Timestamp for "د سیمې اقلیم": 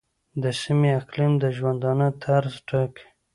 0.43-1.33